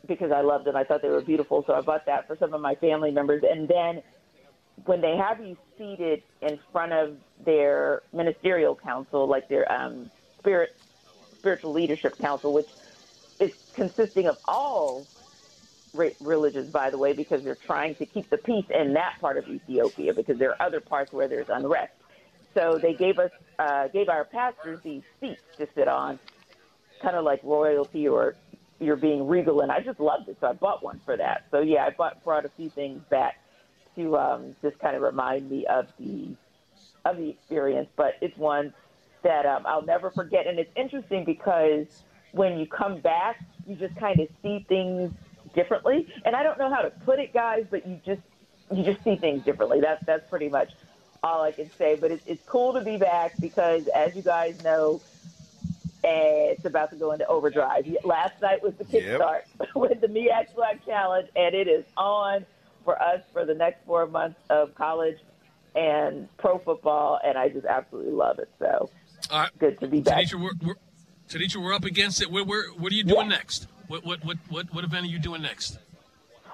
because 0.07 0.31
I 0.31 0.41
loved 0.41 0.65
them. 0.65 0.75
I 0.75 0.83
thought 0.83 1.01
they 1.01 1.09
were 1.09 1.21
beautiful, 1.21 1.63
so 1.67 1.73
I 1.73 1.81
bought 1.81 2.05
that 2.07 2.27
for 2.27 2.35
some 2.39 2.53
of 2.53 2.61
my 2.61 2.75
family 2.75 3.11
members. 3.11 3.43
And 3.47 3.67
then 3.67 4.01
when 4.85 5.01
they 5.01 5.15
have 5.17 5.45
you 5.45 5.57
seated 5.77 6.23
in 6.41 6.59
front 6.71 6.93
of 6.93 7.17
their 7.45 8.01
ministerial 8.13 8.75
council, 8.75 9.27
like 9.29 9.47
their 9.49 9.71
um, 9.71 10.09
spirit 10.39 10.71
spiritual 11.39 11.73
leadership 11.73 12.17
council, 12.19 12.53
which 12.53 12.67
is 13.39 13.51
consisting 13.75 14.27
of 14.27 14.37
all 14.45 15.07
religions, 16.19 16.71
by 16.71 16.89
the 16.89 16.97
way, 16.97 17.13
because 17.13 17.43
they're 17.43 17.57
trying 17.65 17.95
to 17.95 18.05
keep 18.05 18.29
the 18.29 18.37
peace 18.37 18.65
in 18.69 18.93
that 18.93 19.13
part 19.19 19.37
of 19.37 19.47
Ethiopia, 19.47 20.13
because 20.13 20.37
there 20.37 20.51
are 20.51 20.67
other 20.67 20.79
parts 20.79 21.11
where 21.11 21.27
there's 21.27 21.47
unrest. 21.49 21.91
So 22.59 22.77
they 22.81 22.93
gave 22.93 23.19
us 23.19 23.31
uh, 23.57 23.87
gave 23.87 24.09
our 24.09 24.25
pastors 24.25 24.79
these 24.83 25.03
seats 25.19 25.41
to 25.59 25.67
sit 25.75 25.87
on, 25.87 26.19
kind 27.01 27.15
of 27.15 27.23
like 27.23 27.41
royalty 27.43 28.07
or 28.07 28.35
you're 28.79 28.97
being 28.97 29.27
regal, 29.27 29.61
and 29.61 29.71
I 29.71 29.79
just 29.81 29.99
loved 29.99 30.29
it, 30.29 30.37
so 30.41 30.47
I 30.47 30.53
bought 30.53 30.83
one 30.83 31.01
for 31.05 31.15
that. 31.17 31.45
So 31.51 31.59
yeah, 31.61 31.85
I 31.85 31.89
bought 31.91 32.23
brought 32.23 32.45
a 32.45 32.49
few 32.57 32.69
things 32.69 33.01
back 33.09 33.35
to 33.95 34.17
um, 34.17 34.55
just 34.61 34.77
kind 34.79 34.95
of 34.95 35.01
remind 35.01 35.49
me 35.49 35.65
of 35.67 35.87
the 35.97 36.35
of 37.05 37.17
the 37.17 37.29
experience. 37.29 37.89
But 37.95 38.13
it's 38.21 38.37
one 38.37 38.73
that 39.23 39.45
um, 39.45 39.65
I'll 39.65 39.85
never 39.85 40.11
forget, 40.11 40.47
and 40.47 40.59
it's 40.59 40.71
interesting 40.75 41.23
because 41.25 41.87
when 42.31 42.57
you 42.57 42.67
come 42.67 42.99
back, 42.99 43.37
you 43.67 43.75
just 43.75 43.95
kind 43.95 44.19
of 44.19 44.27
see 44.41 44.65
things 44.67 45.11
differently. 45.55 46.07
And 46.25 46.35
I 46.35 46.43
don't 46.43 46.57
know 46.57 46.69
how 46.73 46.81
to 46.81 46.89
put 47.05 47.19
it, 47.19 47.33
guys, 47.33 47.65
but 47.69 47.87
you 47.87 47.99
just 48.05 48.21
you 48.71 48.83
just 48.83 49.03
see 49.03 49.15
things 49.15 49.43
differently. 49.45 49.79
That's 49.81 50.03
that's 50.05 50.29
pretty 50.29 50.49
much 50.49 50.69
all 51.23 51.43
I 51.43 51.51
can 51.51 51.69
say. 51.77 51.95
But 51.95 52.11
it's 52.11 52.23
it's 52.25 52.43
cool 52.45 52.73
to 52.73 52.81
be 52.81 52.97
back 52.97 53.33
because, 53.39 53.87
as 53.87 54.15
you 54.15 54.21
guys 54.21 54.61
know, 54.63 55.01
eh, 56.03 56.51
it's 56.51 56.65
about 56.65 56.91
to 56.91 56.95
go 56.95 57.11
into 57.11 57.27
overdrive. 57.27 57.87
Last 58.03 58.41
night 58.41 58.63
was 58.63 58.73
the 58.75 58.85
kickstart 58.85 59.41
yep. 59.59 59.69
with 59.75 60.01
the 60.01 60.07
MEAC 60.07 60.55
Black 60.55 60.85
Challenge, 60.85 61.27
and 61.35 61.55
it 61.55 61.67
is 61.67 61.85
on 61.97 62.45
for 62.83 63.01
us 63.01 63.21
for 63.33 63.45
the 63.45 63.53
next 63.53 63.85
four 63.85 64.07
months 64.07 64.39
of 64.49 64.73
college 64.75 65.17
and 65.75 66.27
pro 66.37 66.59
football, 66.59 67.19
and 67.23 67.37
I 67.37 67.49
just 67.49 67.65
absolutely 67.65 68.13
love 68.13 68.39
it. 68.39 68.49
So 68.59 68.89
All 69.31 69.41
right. 69.41 69.59
good 69.59 69.79
to 69.79 69.87
be 69.87 70.01
back. 70.01 70.25
Tenitra, 70.25 70.41
we're, 70.41 70.67
we're, 70.67 70.75
Tenitra, 71.27 71.61
we're 71.61 71.73
up 71.73 71.85
against 71.85 72.21
it. 72.21 72.31
Where, 72.31 72.43
where, 72.43 72.69
what 72.71 72.91
are 72.91 72.95
you 72.95 73.03
doing 73.03 73.29
next? 73.29 73.67
What, 73.87 74.05
what, 74.05 74.23
what, 74.25 74.37
what, 74.49 74.73
what 74.73 74.83
event 74.83 75.05
are 75.05 75.09
you 75.09 75.19
doing 75.19 75.41
next? 75.41 75.77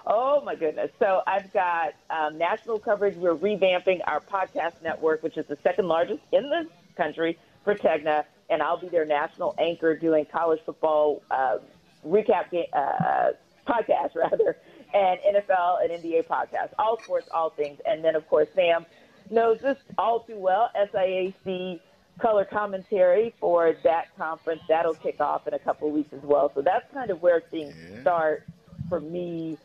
Oh 0.08 0.42
my 0.42 0.56
goodness! 0.56 0.92
So 1.00 1.22
I've 1.26 1.52
got 1.52 1.94
um, 2.10 2.38
national 2.38 2.80
coverage. 2.80 3.16
We're 3.16 3.36
revamping 3.36 4.02
our 4.06 4.20
podcast 4.20 4.82
network, 4.84 5.24
which 5.24 5.38
is 5.38 5.48
the 5.48 5.58
second 5.64 5.88
largest 5.88 6.22
in 6.32 6.44
the 6.50 6.68
country 6.96 7.38
for 7.64 7.74
Tegna, 7.76 8.26
and 8.50 8.62
I'll 8.62 8.78
be 8.80 8.88
their 8.88 9.06
national 9.06 9.56
anchor 9.58 9.96
doing 9.96 10.26
college 10.32 10.62
football 10.66 11.24
uh, 11.32 11.58
recap 12.06 12.52
game, 12.52 12.68
uh, 12.74 13.32
podcast 13.68 14.16
rather 14.16 14.58
and 14.96 15.20
NFL 15.22 15.84
and 15.84 15.92
NBA 15.92 16.26
podcast, 16.26 16.70
all 16.80 16.98
sports, 17.02 17.28
all 17.34 17.50
things. 17.50 17.80
And 17.86 18.04
then, 18.04 18.16
of 18.16 18.28
course, 18.30 18.48
Sam 18.56 18.86
knows 19.30 19.60
this 19.60 19.78
all 19.98 20.22
too 20.22 20.38
well. 20.38 20.70
SIAC 20.76 21.82
color 22.20 22.46
commentary 22.46 23.34
for 23.40 23.76
that 23.84 24.16
conference. 24.18 24.62
That'll 24.70 24.94
kick 24.94 25.20
off 25.20 25.48
in 25.48 25.54
a 25.54 25.60
couple 25.60 25.90
of 25.90 25.94
weeks 25.94 26.14
as 26.14 26.22
well. 26.24 26.52
So 26.56 26.62
that's 26.62 26.92
kind 26.94 27.12
of 27.12 27.22
where 27.22 27.42
things 27.42 27.76
yeah. 27.92 28.02
start 28.02 28.44
for 28.88 29.02
me 29.02 29.58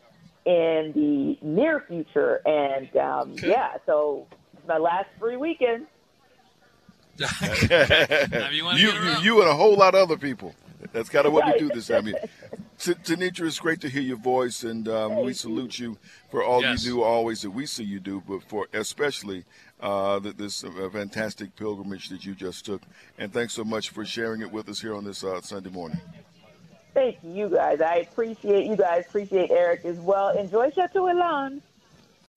in 0.45 0.91
the 0.95 1.45
near 1.45 1.83
future. 1.87 2.41
And 2.45 2.95
um, 2.97 3.35
yeah, 3.43 3.77
so 3.85 4.27
it's 4.53 4.67
my 4.67 4.77
last 4.77 5.07
free 5.19 5.37
weekend. 5.37 5.87
you, 7.19 8.71
you, 8.71 8.91
you, 9.21 9.41
and 9.41 9.49
a 9.49 9.53
whole 9.53 9.75
lot 9.75 9.93
of 9.93 10.01
other 10.01 10.17
people. 10.17 10.55
That's 10.93 11.09
kind 11.09 11.25
of 11.25 11.33
what 11.33 11.43
right. 11.43 11.53
we 11.53 11.67
do 11.67 11.73
this 11.73 11.87
time. 11.87 12.05
Tenitra, 12.79 13.45
it's 13.45 13.59
great 13.59 13.79
to 13.81 13.89
hear 13.89 14.01
your 14.01 14.17
voice, 14.17 14.63
and 14.63 14.87
um, 14.87 15.21
we 15.21 15.33
salute 15.33 15.77
you 15.77 15.97
for 16.31 16.43
all 16.43 16.61
yes. 16.61 16.83
you 16.83 16.93
do, 16.93 17.03
always 17.03 17.41
that 17.43 17.51
we 17.51 17.67
see 17.67 17.83
you 17.83 17.99
do, 17.99 18.23
but 18.27 18.41
for 18.43 18.67
especially 18.73 19.45
uh, 19.81 20.19
this 20.19 20.63
uh, 20.63 20.89
fantastic 20.91 21.55
pilgrimage 21.55 22.09
that 22.09 22.25
you 22.25 22.33
just 22.33 22.65
took. 22.65 22.81
And 23.19 23.31
thanks 23.31 23.53
so 23.53 23.63
much 23.63 23.89
for 23.89 24.03
sharing 24.03 24.41
it 24.41 24.51
with 24.51 24.67
us 24.69 24.81
here 24.81 24.95
on 24.95 25.03
this 25.03 25.23
uh, 25.23 25.41
Sunday 25.41 25.69
morning. 25.69 26.01
Thank 26.93 27.17
you 27.23 27.49
guys. 27.49 27.79
I 27.81 27.95
appreciate 27.97 28.65
you 28.65 28.75
guys. 28.75 29.05
Appreciate 29.07 29.49
Eric 29.49 29.85
as 29.85 29.97
well. 29.97 30.29
Enjoy 30.37 30.69
Chateau 30.71 31.07
Elan. 31.07 31.61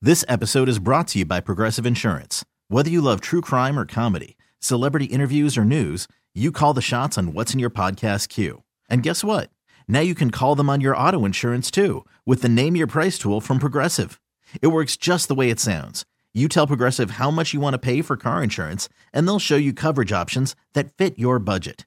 This 0.01 0.25
episode 0.29 0.69
is 0.69 0.79
brought 0.79 1.09
to 1.09 1.21
you 1.21 1.25
by 1.25 1.41
Progressive 1.41 1.87
Insurance. 1.87 2.45
Whether 2.69 2.91
you 2.91 3.01
love 3.01 3.21
true 3.21 3.41
crime 3.41 3.79
or 3.79 3.87
comedy, 3.87 4.37
celebrity 4.61 5.07
interviews 5.07 5.57
or 5.59 5.65
news, 5.65 6.07
you 6.35 6.53
call 6.53 6.75
the 6.75 6.83
shots 6.83 7.17
on 7.17 7.33
what's 7.33 7.53
in 7.53 7.59
your 7.59 7.71
podcast 7.71 8.29
queue. 8.29 8.63
And 8.89 9.03
guess 9.03 9.25
what? 9.25 9.51
Now 9.89 10.01
you 10.01 10.15
can 10.15 10.31
call 10.31 10.55
them 10.55 10.69
on 10.71 10.81
your 10.81 10.97
auto 10.97 11.25
insurance 11.25 11.71
too 11.71 12.05
with 12.27 12.43
the 12.43 12.49
Name 12.49 12.77
Your 12.77 12.87
Price 12.87 13.19
tool 13.19 13.41
from 13.41 13.59
Progressive. 13.59 14.21
It 14.61 14.69
works 14.69 14.97
just 14.97 15.29
the 15.29 15.35
way 15.35 15.51
it 15.51 15.59
sounds. 15.59 16.05
You 16.33 16.49
tell 16.49 16.67
Progressive 16.67 17.13
how 17.13 17.31
much 17.31 17.55
you 17.55 17.61
want 17.61 17.75
to 17.75 17.79
pay 17.79 18.03
for 18.03 18.17
car 18.17 18.43
insurance, 18.43 18.89
and 19.13 19.27
they'll 19.27 19.39
show 19.39 19.57
you 19.57 19.73
coverage 19.73 20.13
options 20.13 20.57
that 20.73 20.93
fit 20.97 21.19
your 21.19 21.39
budget. 21.39 21.87